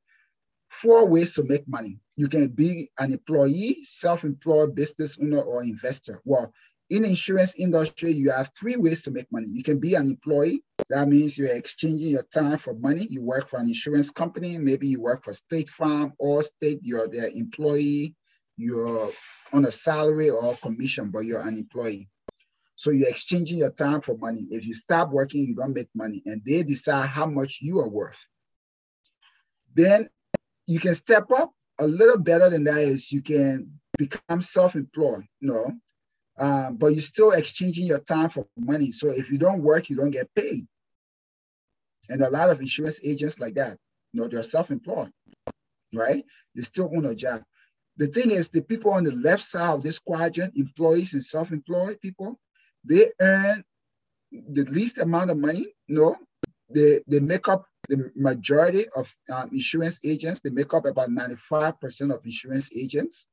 four 0.70 1.06
ways 1.06 1.34
to 1.34 1.44
make 1.44 1.68
money. 1.68 1.98
You 2.16 2.26
can 2.28 2.48
be 2.48 2.90
an 2.98 3.12
employee, 3.12 3.80
self-employed 3.82 4.74
business 4.74 5.18
owner, 5.20 5.42
or 5.42 5.62
investor. 5.62 6.22
Well, 6.24 6.54
in 6.88 7.04
insurance 7.04 7.54
industry, 7.56 8.12
you 8.12 8.30
have 8.30 8.50
three 8.58 8.76
ways 8.76 9.02
to 9.02 9.10
make 9.10 9.30
money. 9.30 9.48
You 9.50 9.62
can 9.62 9.78
be 9.78 9.96
an 9.96 10.08
employee. 10.08 10.64
That 10.88 11.06
means 11.08 11.36
you're 11.36 11.54
exchanging 11.54 12.08
your 12.08 12.24
time 12.32 12.56
for 12.56 12.72
money. 12.72 13.06
You 13.10 13.20
work 13.20 13.50
for 13.50 13.58
an 13.58 13.68
insurance 13.68 14.10
company. 14.10 14.56
Maybe 14.56 14.88
you 14.88 15.02
work 15.02 15.22
for 15.22 15.34
State 15.34 15.68
Farm 15.68 16.14
or 16.18 16.40
Allstate, 16.40 16.78
you're 16.80 17.08
their 17.08 17.28
employee. 17.28 18.14
You're 18.56 19.10
on 19.52 19.64
a 19.64 19.70
salary 19.70 20.30
or 20.30 20.56
commission, 20.56 21.10
but 21.10 21.20
you're 21.20 21.40
an 21.40 21.56
employee. 21.56 22.08
So 22.76 22.90
you're 22.90 23.08
exchanging 23.08 23.58
your 23.58 23.72
time 23.72 24.00
for 24.00 24.16
money. 24.16 24.46
If 24.50 24.66
you 24.66 24.74
stop 24.74 25.10
working, 25.10 25.44
you 25.44 25.54
don't 25.54 25.74
make 25.74 25.88
money, 25.94 26.22
and 26.24 26.42
they 26.44 26.62
decide 26.62 27.08
how 27.08 27.26
much 27.26 27.58
you 27.60 27.80
are 27.80 27.88
worth. 27.88 28.16
Then 29.74 30.08
you 30.66 30.78
can 30.78 30.94
step 30.94 31.30
up 31.30 31.52
a 31.78 31.86
little 31.86 32.18
better 32.18 32.48
than 32.48 32.64
that 32.64 32.78
is 32.78 33.12
you 33.12 33.22
can 33.22 33.80
become 33.98 34.40
self-employed, 34.40 35.24
you 35.40 35.52
know, 35.52 35.72
um, 36.38 36.76
but 36.76 36.88
you're 36.88 37.02
still 37.02 37.32
exchanging 37.32 37.86
your 37.86 37.98
time 37.98 38.30
for 38.30 38.46
money. 38.56 38.90
So 38.92 39.08
if 39.08 39.30
you 39.30 39.38
don't 39.38 39.62
work, 39.62 39.90
you 39.90 39.96
don't 39.96 40.10
get 40.10 40.34
paid. 40.34 40.66
And 42.08 42.22
a 42.22 42.30
lot 42.30 42.50
of 42.50 42.60
insurance 42.60 43.00
agents 43.04 43.38
like 43.38 43.54
that, 43.54 43.76
you 44.12 44.22
know, 44.22 44.28
they're 44.28 44.42
self-employed, 44.42 45.12
right? 45.92 46.24
They 46.54 46.62
still 46.62 46.90
own 46.94 47.04
a 47.06 47.14
job. 47.14 47.42
The 48.00 48.06
thing 48.06 48.30
is, 48.30 48.48
the 48.48 48.62
people 48.62 48.92
on 48.92 49.04
the 49.04 49.12
left 49.12 49.42
side 49.42 49.74
of 49.74 49.82
this 49.82 49.98
quadrant, 49.98 50.56
employees 50.56 51.12
and 51.12 51.22
self-employed 51.22 52.00
people, 52.00 52.40
they 52.82 53.12
earn 53.20 53.62
the 54.32 54.64
least 54.64 54.96
amount 54.96 55.30
of 55.30 55.36
money. 55.36 55.66
No, 55.86 56.16
they, 56.74 57.00
they 57.06 57.20
make 57.20 57.46
up 57.46 57.66
the 57.90 58.10
majority 58.16 58.86
of 58.96 59.14
um, 59.30 59.50
insurance 59.52 60.00
agents. 60.02 60.40
They 60.40 60.48
make 60.48 60.72
up 60.72 60.86
about 60.86 61.10
95% 61.10 62.14
of 62.14 62.24
insurance 62.24 62.70
agents, 62.74 63.28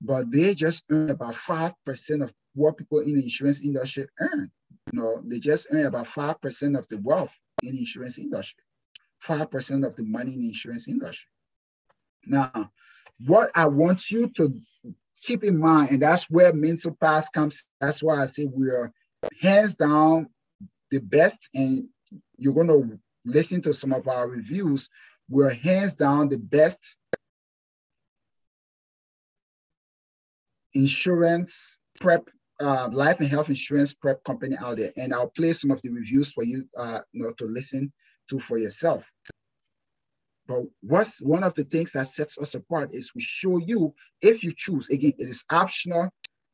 but 0.00 0.28
they 0.32 0.56
just 0.56 0.86
earn 0.90 1.10
about 1.10 1.34
5% 1.34 2.24
of 2.24 2.32
what 2.56 2.78
people 2.78 2.98
in 2.98 3.14
the 3.14 3.22
insurance 3.22 3.62
industry 3.62 4.08
earn. 4.18 4.50
Know, 4.92 5.22
they 5.24 5.38
just 5.38 5.68
earn 5.70 5.86
about 5.86 6.06
5% 6.06 6.76
of 6.76 6.88
the 6.88 6.98
wealth 6.98 7.38
in 7.62 7.74
the 7.74 7.78
insurance 7.78 8.18
industry, 8.18 8.64
5% 9.22 9.86
of 9.86 9.94
the 9.94 10.02
money 10.02 10.34
in 10.34 10.40
the 10.40 10.48
insurance 10.48 10.88
industry. 10.88 11.28
Now, 12.26 12.72
what 13.26 13.50
I 13.54 13.66
want 13.66 14.10
you 14.10 14.28
to 14.36 14.54
keep 15.20 15.44
in 15.44 15.58
mind, 15.58 15.90
and 15.90 16.02
that's 16.02 16.30
where 16.30 16.52
mental 16.52 16.96
pass 17.00 17.28
comes. 17.28 17.66
That's 17.80 18.02
why 18.02 18.22
I 18.22 18.26
say 18.26 18.46
we 18.46 18.68
are 18.68 18.92
hands 19.40 19.74
down 19.74 20.28
the 20.90 21.00
best, 21.00 21.48
and 21.54 21.88
you're 22.36 22.54
going 22.54 22.68
to 22.68 22.98
listen 23.24 23.60
to 23.62 23.74
some 23.74 23.92
of 23.92 24.08
our 24.08 24.28
reviews. 24.28 24.88
We're 25.28 25.54
hands 25.54 25.94
down 25.94 26.28
the 26.28 26.38
best 26.38 26.96
insurance 30.74 31.78
prep, 32.00 32.28
uh, 32.60 32.88
life 32.92 33.20
and 33.20 33.28
health 33.28 33.48
insurance 33.48 33.94
prep 33.94 34.24
company 34.24 34.56
out 34.58 34.78
there. 34.78 34.92
And 34.96 35.14
I'll 35.14 35.28
play 35.28 35.52
some 35.52 35.70
of 35.70 35.80
the 35.82 35.90
reviews 35.90 36.32
for 36.32 36.44
you, 36.44 36.66
uh, 36.76 37.00
you 37.12 37.22
know, 37.22 37.32
to 37.32 37.44
listen 37.44 37.92
to 38.30 38.40
for 38.40 38.58
yourself. 38.58 39.10
But 40.50 40.64
what's 40.80 41.22
one 41.22 41.44
of 41.44 41.54
the 41.54 41.62
things 41.62 41.92
that 41.92 42.08
sets 42.08 42.36
us 42.36 42.56
apart 42.56 42.92
is 42.92 43.14
we 43.14 43.20
show 43.20 43.58
you 43.58 43.94
if 44.20 44.42
you 44.42 44.52
choose. 44.52 44.90
Again, 44.90 45.12
it 45.16 45.28
is 45.28 45.44
optional, 45.48 46.10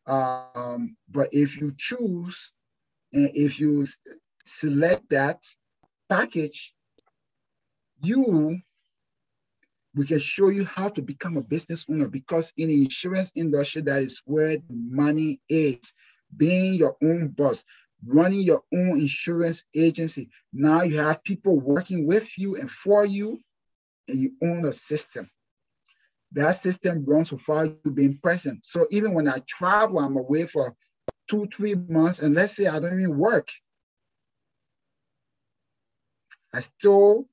um, 0.06 0.94
but 1.08 1.28
if 1.32 1.58
you 1.58 1.72
choose 1.78 2.52
and 3.14 3.30
if 3.32 3.58
you 3.58 3.86
select 4.44 5.08
that 5.08 5.42
package, 6.10 6.74
you 8.02 8.60
we 9.94 10.04
can 10.04 10.18
show 10.18 10.50
you 10.50 10.66
how 10.66 10.90
to 10.90 11.00
become 11.00 11.38
a 11.38 11.42
business 11.42 11.86
owner 11.88 12.06
because 12.06 12.52
in 12.58 12.68
the 12.68 12.82
insurance 12.82 13.32
industry, 13.34 13.80
that 13.80 14.02
is 14.02 14.20
where 14.26 14.58
the 14.58 14.62
money 14.70 15.40
is. 15.48 15.94
Being 16.36 16.74
your 16.74 16.98
own 17.02 17.28
boss, 17.28 17.64
running 18.04 18.42
your 18.42 18.62
own 18.74 19.00
insurance 19.00 19.64
agency. 19.74 20.28
Now 20.52 20.82
you 20.82 20.98
have 20.98 21.24
people 21.24 21.58
working 21.58 22.06
with 22.06 22.36
you 22.36 22.56
and 22.56 22.70
for 22.70 23.06
you 23.06 23.40
and 24.08 24.18
you 24.18 24.32
own 24.42 24.64
a 24.64 24.72
system. 24.72 25.30
That 26.32 26.52
system 26.56 27.04
runs 27.06 27.32
without 27.32 27.76
you 27.84 27.90
being 27.90 28.18
present. 28.18 28.64
So 28.64 28.86
even 28.90 29.14
when 29.14 29.28
I 29.28 29.42
travel, 29.46 29.98
I'm 29.98 30.16
away 30.16 30.46
for 30.46 30.74
two, 31.28 31.46
three 31.54 31.74
months, 31.74 32.20
and 32.20 32.34
let's 32.34 32.54
say 32.56 32.66
I 32.66 32.78
don't 32.78 33.00
even 33.00 33.18
work, 33.18 33.48
I 36.52 36.60
still 36.60 37.28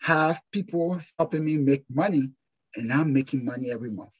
have 0.00 0.40
people 0.52 1.00
helping 1.18 1.44
me 1.44 1.56
make 1.56 1.84
money, 1.90 2.30
and 2.76 2.92
I'm 2.92 3.12
making 3.12 3.44
money 3.44 3.70
every 3.70 3.90
month. 3.90 4.12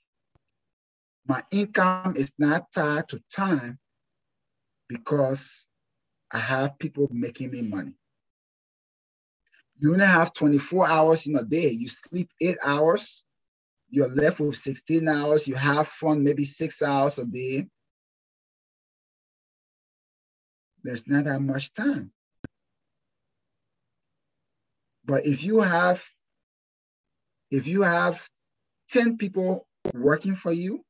My 1.27 1.43
income 1.51 2.15
is 2.17 2.33
not 2.39 2.73
tied 2.73 3.09
to 3.11 3.23
time 3.31 3.79
because 4.89 5.69
I 6.33 6.39
have 6.39 6.79
people 6.79 7.09
making 7.11 7.51
me 7.51 7.63
money. 7.63 7.93
You 9.79 9.93
only 9.93 10.07
have 10.07 10.33
24 10.33 10.89
hours 10.89 11.27
in 11.27 11.37
a 11.37 11.45
day. 11.45 11.71
You 11.71 11.87
sleep 11.87 12.31
eight 12.41 12.59
hours, 12.65 13.25
you're 13.91 14.09
left 14.09 14.41
with 14.41 14.57
16 14.57 15.09
hours. 15.09 15.49
You 15.49 15.55
have 15.55 15.89
fun 15.89 16.23
maybe 16.23 16.45
six 16.45 16.83
hours 16.83 17.19
a 17.19 17.25
day. 17.25 17.69
There's 20.83 21.07
not 21.07 21.25
that 21.25 21.41
much 21.41 21.73
time. 21.73 22.13
But 25.05 25.25
if 25.25 25.43
you 25.43 25.61
have, 25.61 26.05
if 27.51 27.67
you 27.67 27.83
have 27.83 28.29
10 28.91 29.17
people 29.17 29.67
working 29.95 30.37
for 30.37 30.53
you, 30.53 30.85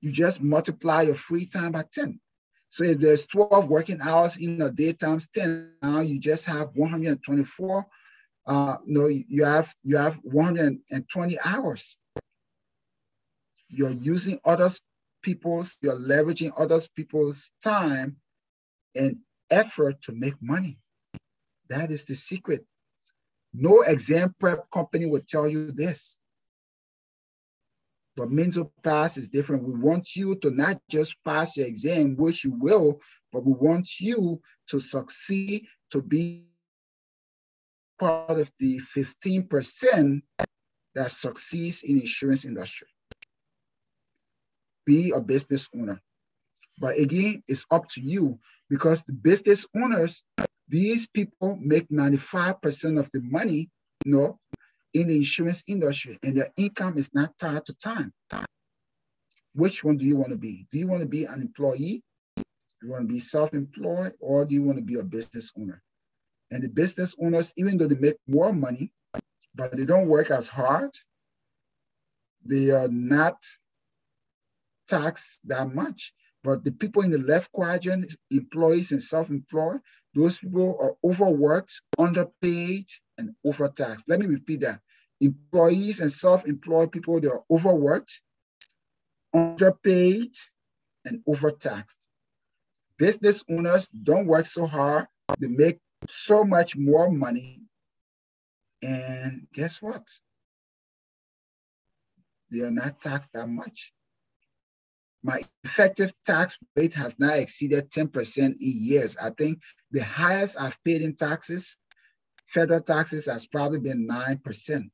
you 0.00 0.10
just 0.10 0.42
multiply 0.42 1.02
your 1.02 1.14
free 1.14 1.46
time 1.46 1.72
by 1.72 1.84
10. 1.92 2.20
So 2.74 2.82
if 2.82 2.98
there's 2.98 3.24
12 3.26 3.68
working 3.68 4.00
hours 4.00 4.36
in 4.36 4.60
a 4.60 4.68
day 4.68 4.94
times 4.94 5.28
10, 5.28 5.74
now 5.80 6.00
you 6.00 6.18
just 6.18 6.44
have 6.46 6.70
124. 6.74 7.86
Uh, 8.48 8.76
no, 8.84 9.06
you 9.06 9.44
have 9.44 9.72
you 9.84 9.96
have 9.96 10.16
120 10.24 11.38
hours. 11.44 11.96
You're 13.68 13.92
using 13.92 14.40
others 14.44 14.80
people's, 15.22 15.78
you're 15.82 15.94
leveraging 15.94 16.50
others 16.58 16.88
people's 16.88 17.52
time 17.62 18.16
and 18.96 19.18
effort 19.52 20.02
to 20.02 20.12
make 20.12 20.34
money. 20.42 20.76
That 21.68 21.92
is 21.92 22.04
the 22.06 22.16
secret. 22.16 22.66
No 23.52 23.82
exam 23.82 24.34
prep 24.40 24.68
company 24.72 25.06
will 25.06 25.22
tell 25.24 25.46
you 25.46 25.70
this. 25.70 26.18
But 28.16 28.30
mental 28.30 28.72
pass 28.82 29.16
is 29.16 29.28
different. 29.28 29.64
We 29.64 29.74
want 29.74 30.14
you 30.14 30.36
to 30.36 30.50
not 30.50 30.80
just 30.88 31.16
pass 31.24 31.56
your 31.56 31.66
exam, 31.66 32.16
which 32.16 32.44
you 32.44 32.52
will, 32.52 33.00
but 33.32 33.44
we 33.44 33.52
want 33.54 34.00
you 34.00 34.40
to 34.68 34.78
succeed, 34.78 35.66
to 35.90 36.00
be 36.00 36.44
part 37.98 38.38
of 38.38 38.50
the 38.58 38.80
15% 38.96 40.22
that 40.94 41.10
succeeds 41.10 41.82
in 41.82 42.00
insurance 42.00 42.44
industry. 42.44 42.88
Be 44.86 45.10
a 45.10 45.20
business 45.20 45.68
owner. 45.74 46.00
But 46.78 46.98
again, 46.98 47.42
it's 47.48 47.66
up 47.70 47.88
to 47.90 48.00
you 48.00 48.38
because 48.68 49.02
the 49.02 49.12
business 49.12 49.66
owners, 49.74 50.22
these 50.68 51.06
people 51.06 51.58
make 51.60 51.88
95% 51.88 52.98
of 52.98 53.10
the 53.10 53.20
money, 53.20 53.70
you 54.04 54.12
know, 54.12 54.38
in 54.94 55.08
the 55.08 55.16
insurance 55.16 55.64
industry 55.66 56.18
and 56.22 56.36
their 56.36 56.50
income 56.56 56.96
is 56.96 57.12
not 57.12 57.36
tied 57.38 57.66
to 57.66 57.74
time. 57.74 58.12
Which 59.54 59.84
one 59.84 59.96
do 59.96 60.04
you 60.04 60.16
want 60.16 60.30
to 60.30 60.38
be? 60.38 60.66
Do 60.70 60.78
you 60.78 60.86
want 60.86 61.02
to 61.02 61.08
be 61.08 61.24
an 61.24 61.42
employee? 61.42 62.02
Do 62.36 62.42
you 62.82 62.90
want 62.90 63.08
to 63.08 63.12
be 63.12 63.20
self-employed 63.20 64.14
or 64.20 64.44
do 64.44 64.54
you 64.54 64.62
want 64.62 64.78
to 64.78 64.84
be 64.84 64.96
a 64.96 65.04
business 65.04 65.52
owner? 65.58 65.82
And 66.50 66.62
the 66.62 66.68
business 66.68 67.14
owners, 67.20 67.52
even 67.56 67.78
though 67.78 67.88
they 67.88 67.96
make 67.96 68.16
more 68.26 68.52
money, 68.52 68.92
but 69.54 69.76
they 69.76 69.84
don't 69.84 70.08
work 70.08 70.30
as 70.30 70.48
hard, 70.48 70.90
they 72.44 72.70
are 72.70 72.88
not 72.88 73.36
taxed 74.88 75.40
that 75.44 75.74
much. 75.74 76.12
But 76.42 76.62
the 76.62 76.72
people 76.72 77.02
in 77.02 77.10
the 77.10 77.18
left 77.18 77.50
quadrant, 77.52 78.14
employees 78.30 78.92
and 78.92 79.00
self-employed, 79.00 79.80
Those 80.14 80.38
people 80.38 80.76
are 80.80 80.94
overworked, 81.08 81.80
underpaid, 81.98 82.86
and 83.18 83.34
overtaxed. 83.44 84.08
Let 84.08 84.20
me 84.20 84.26
repeat 84.26 84.60
that. 84.60 84.80
Employees 85.20 86.00
and 86.00 86.10
self-employed 86.10 86.92
people, 86.92 87.20
they 87.20 87.28
are 87.28 87.44
overworked, 87.50 88.20
underpaid, 89.32 90.32
and 91.04 91.22
overtaxed. 91.26 92.08
Business 92.98 93.44
owners 93.50 93.88
don't 93.88 94.26
work 94.26 94.46
so 94.46 94.66
hard. 94.66 95.06
They 95.38 95.48
make 95.48 95.78
so 96.08 96.44
much 96.44 96.76
more 96.76 97.10
money. 97.10 97.62
And 98.82 99.46
guess 99.52 99.80
what? 99.80 100.06
They 102.50 102.60
are 102.60 102.70
not 102.70 103.00
taxed 103.00 103.32
that 103.32 103.48
much. 103.48 103.92
My 105.22 105.40
effective 105.64 106.12
tax 106.24 106.58
rate 106.76 106.92
has 106.94 107.18
now 107.18 107.32
exceeded 107.32 107.90
10% 107.90 108.38
in 108.38 108.56
years. 108.60 109.16
I 109.16 109.30
think 109.30 109.62
the 109.90 110.04
highest 110.04 110.60
I've 110.60 110.78
paid 110.84 111.00
in 111.00 111.16
taxes, 111.16 111.76
federal 112.46 112.80
taxes, 112.80 113.26
has 113.26 113.46
probably 113.46 113.80
been 113.80 114.08
9%. 114.08 114.90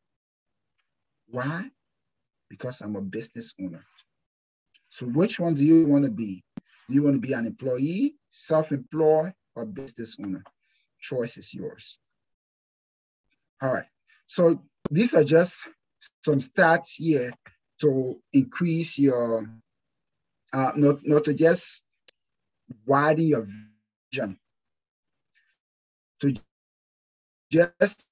Why? 1.28 1.70
Because 2.48 2.80
I'm 2.80 2.96
a 2.96 3.02
business 3.02 3.54
owner. 3.60 3.84
So 4.88 5.06
which 5.06 5.38
one 5.38 5.54
do 5.54 5.62
you 5.62 5.86
want 5.86 6.04
to 6.04 6.10
be? 6.10 6.42
Do 6.88 6.94
you 6.94 7.02
want 7.02 7.14
to 7.14 7.20
be 7.20 7.32
an 7.32 7.46
employee, 7.46 8.16
self-employed, 8.28 9.32
or 9.54 9.64
business 9.66 10.16
owner? 10.22 10.42
Choice 11.00 11.38
is 11.38 11.54
yours. 11.54 11.98
All 13.62 13.72
right. 13.72 13.86
So 14.26 14.62
these 14.90 15.14
are 15.14 15.24
just 15.24 15.68
some 16.24 16.38
stats 16.38 16.96
here 16.96 17.32
to 17.80 18.20
increase 18.32 18.98
your, 18.98 19.48
uh, 20.52 20.72
not, 20.74 20.98
not 21.04 21.24
to 21.24 21.34
just 21.34 21.84
widen 22.86 23.26
your 23.26 23.46
vision, 24.12 24.38
to 26.20 26.34
just 27.50 28.08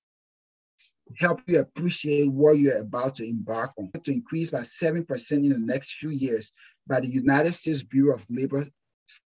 help 1.17 1.41
you 1.47 1.61
appreciate 1.61 2.31
what 2.31 2.59
you're 2.59 2.79
about 2.79 3.17
to 3.17 3.25
embark 3.25 3.73
on, 3.79 3.91
to 4.05 4.13
increase 4.13 4.51
by 4.51 4.61
7% 4.61 5.33
in 5.33 5.49
the 5.49 5.59
next 5.59 5.95
few 5.95 6.11
years 6.11 6.53
by 6.87 7.01
the 7.01 7.09
United 7.09 7.53
States 7.53 7.83
Bureau 7.83 8.17
of 8.17 8.27
Labor 8.31 8.67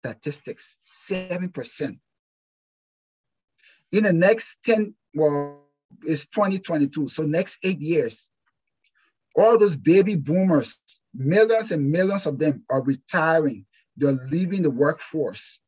Statistics, 0.03 0.77
7%. 0.87 1.99
In 3.93 4.05
the 4.05 4.13
next 4.13 4.59
10, 4.65 4.95
well, 5.15 5.65
it's 6.05 6.27
2022, 6.27 7.09
so 7.09 7.25
next 7.25 7.59
eight 7.65 7.81
years, 7.81 8.31
all 9.37 9.59
those 9.59 9.77
baby 9.77 10.17
boomers, 10.17 10.83
millions 11.15 11.73
and 11.73 11.91
millions 11.91 12.27
of 12.27 12.39
them 12.39 12.65
are 12.71 12.83
retiring. 12.83 13.67
They're 13.97 14.13
leaving 14.31 14.63
the 14.63 14.71
workforce. 14.71 15.61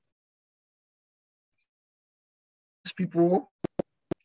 These 2.84 2.92
people 2.92 3.51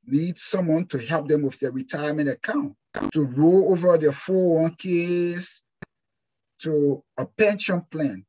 need 0.08 0.40
someone 0.40 0.86
to 0.88 0.98
help 0.98 1.28
them 1.28 1.44
with 1.44 1.60
their 1.60 1.72
retirement 1.72 2.30
account, 2.30 2.74
to 3.12 3.26
roll 3.26 3.72
over 3.72 3.98
their 3.98 4.12
401ks 4.12 5.62
to 6.60 7.04
a 7.18 7.26
pension 7.26 7.82
plan. 7.92 8.26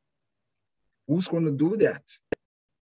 Who's 1.06 1.28
going 1.28 1.44
to 1.44 1.52
do 1.52 1.76
that? 1.78 2.02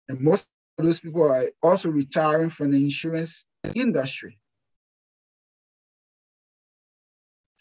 And 0.09 0.21
most 0.21 0.49
of 0.77 0.85
those 0.85 1.01
people 1.01 1.23
are 1.23 1.45
also 1.63 1.91
retiring 1.91 2.51
from 2.51 2.73
the 2.73 2.83
insurance 2.83 3.47
industry. 3.75 4.39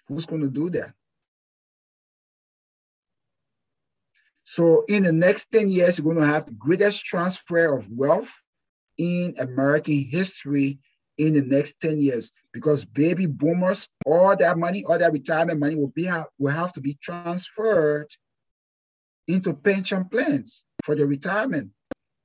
Who's 0.07 0.25
going 0.25 0.41
to 0.41 0.49
do 0.49 0.69
that? 0.71 0.93
So 4.43 4.83
in 4.89 5.03
the 5.03 5.13
next 5.13 5.51
10 5.51 5.69
years, 5.69 5.97
you're 5.97 6.13
going 6.13 6.19
to 6.19 6.33
have 6.33 6.45
the 6.45 6.51
greatest 6.51 7.05
transfer 7.05 7.73
of 7.73 7.89
wealth 7.89 8.33
in 8.97 9.35
American 9.39 10.03
history 10.03 10.79
in 11.21 11.35
the 11.35 11.41
next 11.43 11.79
10 11.81 12.01
years 12.01 12.31
because 12.51 12.83
baby 12.83 13.27
boomers, 13.27 13.87
all 14.03 14.35
that 14.35 14.57
money, 14.57 14.83
all 14.83 14.97
that 14.97 15.13
retirement 15.13 15.59
money 15.59 15.75
will 15.75 15.93
be 15.95 16.09
will 16.39 16.51
have 16.51 16.73
to 16.73 16.81
be 16.81 16.95
transferred 16.95 18.07
into 19.27 19.53
pension 19.53 20.05
plans 20.05 20.65
for 20.81 20.95
the 20.95 21.05
retirement. 21.05 21.69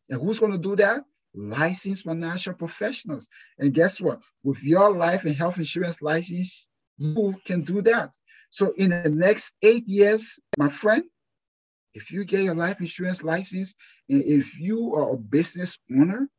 And 0.08 0.18
who's 0.18 0.40
going 0.40 0.52
to 0.52 0.58
do 0.58 0.76
that? 0.76 1.04
Licensed 1.34 2.04
financial 2.04 2.54
professionals. 2.54 3.28
And 3.58 3.74
guess 3.74 4.00
what? 4.00 4.22
With 4.42 4.62
your 4.62 4.90
life 4.96 5.26
and 5.26 5.36
health 5.36 5.58
insurance 5.58 6.00
license, 6.00 6.66
you 6.96 7.34
can 7.44 7.60
do 7.60 7.82
that. 7.82 8.16
So 8.48 8.72
in 8.78 8.90
the 8.90 9.10
next 9.10 9.52
eight 9.62 9.86
years, 9.86 10.40
my 10.56 10.70
friend, 10.70 11.04
if 11.92 12.10
you 12.10 12.24
get 12.24 12.44
your 12.44 12.54
life 12.54 12.80
insurance 12.80 13.22
license, 13.22 13.74
and 14.08 14.22
if 14.24 14.58
you 14.58 14.94
are 14.94 15.12
a 15.12 15.18
business 15.18 15.78
owner, 15.90 16.30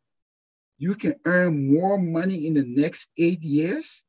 you 0.77 0.95
can 0.95 1.15
earn 1.25 1.73
more 1.73 1.97
money 1.97 2.47
in 2.47 2.53
the 2.53 2.63
next 2.63 3.09
eight 3.17 3.41
years 3.43 4.03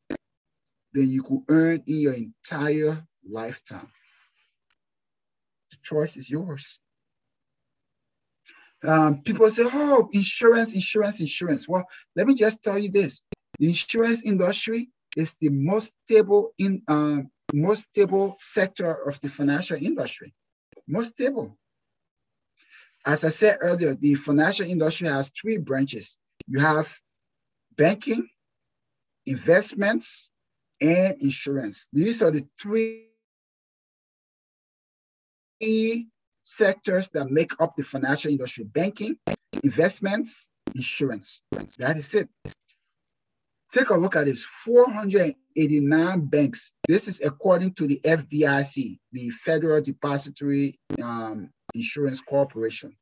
than 0.93 1.09
you 1.09 1.23
could 1.23 1.43
earn 1.49 1.83
in 1.87 1.97
your 1.97 2.15
entire 2.15 3.05
lifetime. 3.29 3.89
The 5.71 5.77
choice 5.83 6.17
is 6.17 6.31
yours. 6.31 6.79
Um, 8.85 9.23
people 9.23 9.49
say, 9.51 9.65
oh, 9.67 10.09
insurance, 10.13 10.75
insurance, 10.75 11.21
insurance. 11.21 11.69
Well, 11.69 11.87
let 12.15 12.27
me 12.27 12.35
just 12.35 12.63
tell 12.63 12.79
you 12.79 12.91
this. 12.91 13.23
The 13.59 13.67
insurance 13.67 14.25
industry 14.25 14.91
is 15.17 15.35
the 15.41 15.49
most 15.49 15.93
stable 16.05 16.53
in 16.59 16.83
um, 16.87 17.31
most 17.53 17.85
stable 17.85 18.37
sector 18.39 18.93
of 19.09 19.21
the 19.21 19.29
financial 19.29 19.77
industry. 19.81 20.35
Most 20.87 21.09
stable. 21.09 21.57
As 23.05 23.25
I 23.25 23.31
said 23.31 23.59
earlier, 23.61 23.95
the 23.95 24.15
financial 24.15 24.67
industry 24.67 25.09
has 25.09 25.31
three 25.31 25.57
branches. 25.57 26.19
You 26.49 26.61
have 26.61 26.93
banking, 27.77 28.29
investments, 29.27 30.31
and 30.81 31.21
insurance. 31.21 31.89
These 31.93 32.23
are 32.23 32.31
the 32.31 32.47
three 32.61 33.09
sectors 36.43 37.11
that 37.11 37.31
make 37.31 37.53
up 37.61 37.77
the 37.77 37.83
financial 37.85 38.31
industry 38.31 38.65
banking, 38.65 39.19
investments, 39.63 40.49
insurance. 40.75 41.43
That 41.79 41.97
is 41.97 42.15
it. 42.15 42.29
Take 43.73 43.91
a 43.91 43.97
look 43.97 44.17
at 44.17 44.25
this 44.25 44.47
489 44.65 46.27
banks. 46.27 46.73
This 46.87 47.07
is 47.07 47.21
according 47.21 47.75
to 47.75 47.87
the 47.87 48.01
FDIC, 48.03 48.99
the 49.13 49.31
Federal 49.31 49.83
Depository 49.83 50.81
um, 51.03 51.51
Insurance 51.75 52.23
Corporation. 52.23 52.97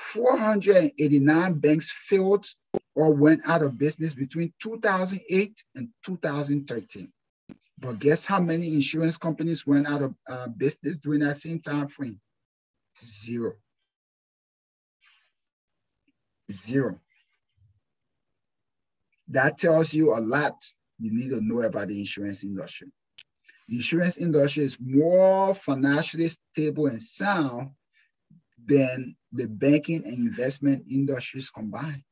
489 0.00 1.54
banks 1.60 1.90
failed 1.90 2.46
or 2.94 3.14
went 3.14 3.42
out 3.46 3.62
of 3.62 3.78
business 3.78 4.14
between 4.14 4.52
2008 4.60 5.64
and 5.76 5.88
2013. 6.04 7.12
But 7.78 7.98
guess 7.98 8.24
how 8.24 8.40
many 8.40 8.74
insurance 8.74 9.16
companies 9.18 9.66
went 9.66 9.86
out 9.86 10.02
of 10.02 10.14
uh, 10.28 10.48
business 10.48 10.98
during 10.98 11.20
that 11.20 11.36
same 11.36 11.60
time 11.60 11.88
frame? 11.88 12.20
Zero. 12.98 13.52
Zero. 16.50 16.98
That 19.28 19.58
tells 19.58 19.94
you 19.94 20.12
a 20.12 20.20
lot 20.20 20.54
you 20.98 21.12
need 21.12 21.30
to 21.30 21.40
know 21.40 21.62
about 21.62 21.88
the 21.88 21.98
insurance 21.98 22.42
industry. 22.42 22.88
The 23.68 23.76
insurance 23.76 24.18
industry 24.18 24.64
is 24.64 24.78
more 24.80 25.54
financially 25.54 26.28
stable 26.28 26.86
and 26.86 27.00
sound 27.00 27.70
than 28.66 29.16
the 29.32 29.46
banking 29.46 30.04
and 30.04 30.14
investment 30.14 30.84
industries 30.90 31.50
combined. 31.50 32.02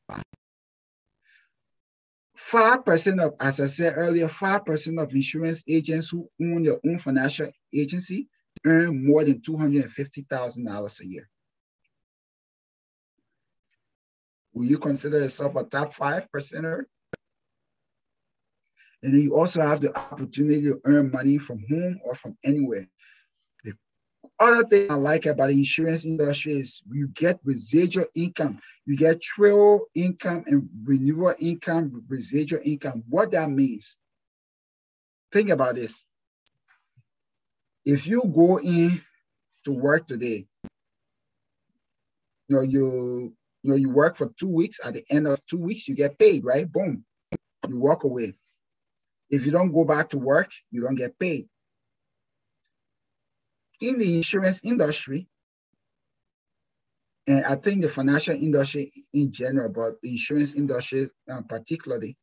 5% 2.39 3.25
of, 3.25 3.35
as 3.41 3.61
I 3.61 3.67
said 3.67 3.95
earlier, 3.97 4.29
5% 4.29 5.03
of 5.03 5.15
insurance 5.15 5.65
agents 5.69 6.11
who 6.11 6.31
own 6.41 6.63
their 6.63 6.79
own 6.87 6.99
financial 6.99 7.51
agency 7.75 8.29
earn 8.65 9.05
more 9.07 9.25
than 9.25 9.41
$250,000 9.41 11.01
a 11.01 11.07
year. 11.07 11.29
Will 14.53 14.65
you 14.65 14.79
consider 14.79 15.21
yourself 15.21 15.57
a 15.57 15.65
top 15.65 15.93
five 15.93 16.29
percenter? 16.35 16.85
And 19.03 19.15
then 19.15 19.21
you 19.21 19.37
also 19.37 19.61
have 19.61 19.81
the 19.81 19.97
opportunity 19.97 20.63
to 20.63 20.81
earn 20.85 21.13
money 21.13 21.39
from 21.39 21.63
home 21.69 22.01
or 22.05 22.15
from 22.15 22.37
anywhere. 22.43 22.89
The 24.39 24.45
other 24.45 24.65
thing 24.65 24.91
I 24.91 24.95
like 24.95 25.27
about 25.27 25.49
the 25.49 25.55
insurance 25.55 26.05
industry 26.05 26.55
is 26.55 26.83
you 26.91 27.09
get 27.09 27.41
residual 27.45 28.07
income. 28.15 28.61
You 28.87 28.97
get 28.97 29.21
trail 29.21 29.87
income 29.95 30.45
and 30.47 30.69
renewal 30.85 31.35
income, 31.39 32.05
residual 32.09 32.61
income. 32.65 33.03
What 33.09 33.33
that 33.33 33.51
means, 33.51 33.99
think 35.33 35.51
about 35.51 35.75
this. 35.75 36.07
If 37.85 38.07
you 38.07 38.23
go 38.35 38.59
in 38.59 39.01
to 39.65 39.73
work 39.73 40.07
today, 40.07 40.47
you 42.49 42.57
know, 42.57 42.63
you, 42.63 43.35
you 43.63 43.71
know, 43.71 43.77
you 43.77 43.91
work 43.91 44.17
for 44.17 44.33
two 44.39 44.49
weeks. 44.49 44.81
At 44.85 44.95
the 44.95 45.05
end 45.11 45.27
of 45.27 45.45
two 45.47 45.59
weeks, 45.59 45.89
you 45.89 45.95
get 45.95 46.19
paid, 46.19 46.45
right? 46.45 46.71
Boom. 46.71 47.05
You 47.69 47.79
walk 47.79 48.05
away 48.05 48.35
if 49.31 49.45
you 49.45 49.53
don't 49.53 49.73
go 49.73 49.85
back 49.85 50.09
to 50.11 50.19
work, 50.19 50.51
you 50.71 50.83
don't 50.83 50.95
get 50.95 51.19
paid. 51.19 51.49
In 53.81 53.99
the 53.99 54.17
insurance 54.17 54.65
industry, 54.65 55.29
And 57.29 57.45
I 57.45 57.57
think 57.57 57.83
the 57.83 57.91
financial 57.91 58.35
industry 58.35 58.91
in 59.13 59.31
general, 59.31 59.69
but 59.69 60.01
the 60.01 60.11
insurance 60.11 60.55
industry 60.55 61.11
uh, 61.31 61.43
particularly, 61.43 62.17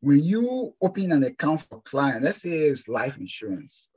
when 0.00 0.22
you 0.22 0.74
open 0.82 1.12
an 1.12 1.24
account 1.24 1.62
for 1.62 1.78
a 1.78 1.80
client, 1.80 2.24
let's 2.24 2.42
say 2.42 2.50
it's 2.50 2.86
life 2.86 3.16
insurance, 3.16 3.88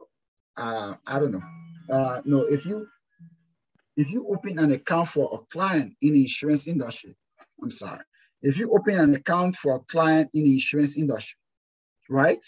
uh, 0.58 0.96
I 1.06 1.20
don't 1.20 1.32
know. 1.32 1.44
Uh, 1.90 2.22
no, 2.24 2.40
if 2.46 2.66
you 2.66 2.88
if 3.98 4.10
you 4.10 4.28
open 4.30 4.58
an 4.58 4.72
account 4.72 5.10
for 5.10 5.30
a 5.34 5.40
client 5.54 5.96
in 6.02 6.14
the 6.14 6.22
insurance 6.22 6.66
industry, 6.66 7.16
I'm 7.62 7.72
sorry, 7.72 8.04
if 8.42 8.58
you 8.58 8.72
open 8.74 8.98
an 8.98 9.14
account 9.16 9.58
for 9.58 9.76
a 9.76 9.80
client 9.80 10.30
in 10.34 10.46
the 10.46 10.54
insurance 10.54 10.96
industry, 10.98 11.38
right? 12.10 12.44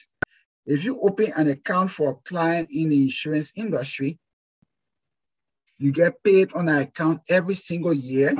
If 0.65 0.84
you 0.84 0.99
open 1.02 1.34
an 1.36 1.49
account 1.49 1.91
for 1.91 2.12
a 2.12 2.15
client 2.15 2.69
in 2.71 2.89
the 2.89 3.02
insurance 3.02 3.52
industry, 3.56 4.19
you 5.78 5.91
get 5.91 6.23
paid 6.23 6.54
on 6.54 6.67
that 6.67 6.89
account 6.89 7.21
every 7.30 7.56
single 7.56 7.93
year 7.93 8.36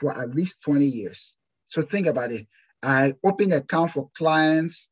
for 0.00 0.20
at 0.20 0.34
least 0.34 0.62
20 0.62 0.84
years. 0.84 1.36
So 1.66 1.82
think 1.82 2.06
about 2.06 2.32
it. 2.32 2.46
I 2.82 3.14
opened 3.24 3.52
an 3.52 3.60
account 3.60 3.92
for 3.92 4.10
clients 4.14 4.88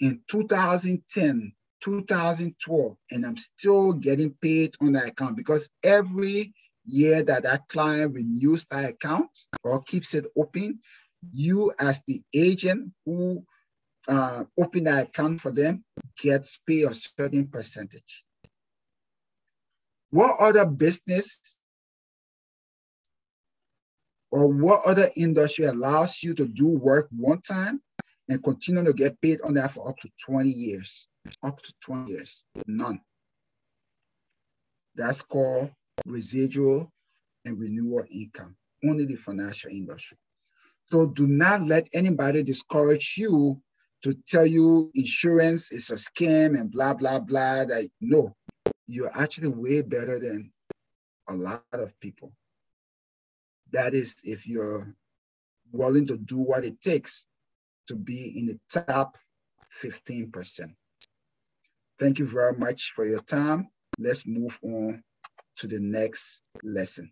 in 0.00 0.20
2010, 0.28 1.52
2012, 1.82 2.96
and 3.10 3.26
I'm 3.26 3.36
still 3.36 3.92
getting 3.94 4.34
paid 4.40 4.74
on 4.80 4.92
that 4.92 5.08
account 5.08 5.36
because 5.36 5.70
every 5.82 6.52
year 6.86 7.22
that 7.22 7.44
that 7.44 7.68
client 7.68 8.14
renews 8.14 8.66
that 8.66 8.90
account 8.90 9.30
or 9.62 9.82
keeps 9.82 10.14
it 10.14 10.26
open, 10.36 10.80
you 11.32 11.72
as 11.78 12.02
the 12.06 12.22
agent 12.34 12.92
who 13.06 13.44
uh, 14.08 14.44
open 14.58 14.86
an 14.86 14.98
account 14.98 15.40
for 15.40 15.50
them 15.50 15.84
gets 16.20 16.58
paid 16.66 16.84
a 16.84 16.94
certain 16.94 17.46
percentage. 17.48 18.24
What 20.10 20.38
other 20.38 20.66
business 20.66 21.56
or 24.30 24.48
what 24.48 24.84
other 24.84 25.10
industry 25.16 25.64
allows 25.64 26.22
you 26.22 26.34
to 26.34 26.46
do 26.46 26.68
work 26.68 27.08
one 27.10 27.40
time 27.40 27.80
and 28.28 28.42
continue 28.42 28.84
to 28.84 28.92
get 28.92 29.20
paid 29.20 29.40
on 29.42 29.54
that 29.54 29.72
for 29.72 29.88
up 29.88 29.98
to 30.00 30.10
20 30.26 30.50
years? 30.50 31.08
Up 31.42 31.60
to 31.62 31.72
20 31.80 32.10
years, 32.10 32.44
none. 32.66 33.00
That's 34.94 35.22
called 35.22 35.70
residual 36.04 36.92
and 37.44 37.58
renewal 37.58 38.04
income, 38.10 38.56
only 38.84 39.06
the 39.06 39.16
financial 39.16 39.70
industry. 39.70 40.18
So 40.86 41.06
do 41.06 41.26
not 41.26 41.62
let 41.62 41.88
anybody 41.92 42.42
discourage 42.42 43.14
you 43.16 43.60
to 44.04 44.12
tell 44.28 44.46
you 44.46 44.90
insurance 44.94 45.72
is 45.72 45.90
a 45.90 45.94
scam 45.94 46.60
and 46.60 46.70
blah, 46.70 46.92
blah, 46.92 47.18
blah. 47.18 47.64
That 47.64 47.88
no, 48.02 48.36
you're 48.86 49.10
actually 49.18 49.48
way 49.48 49.80
better 49.80 50.20
than 50.20 50.52
a 51.26 51.34
lot 51.34 51.64
of 51.72 51.98
people. 52.00 52.32
That 53.72 53.94
is 53.94 54.20
if 54.22 54.46
you're 54.46 54.94
willing 55.72 56.06
to 56.08 56.18
do 56.18 56.36
what 56.36 56.66
it 56.66 56.82
takes 56.82 57.26
to 57.88 57.96
be 57.96 58.38
in 58.38 58.46
the 58.46 58.60
top 58.68 59.16
15%. 59.82 60.74
Thank 61.98 62.18
you 62.18 62.26
very 62.26 62.56
much 62.56 62.92
for 62.94 63.06
your 63.06 63.20
time. 63.20 63.68
Let's 63.98 64.26
move 64.26 64.58
on 64.62 65.02
to 65.56 65.66
the 65.66 65.80
next 65.80 66.42
lesson. 66.62 67.10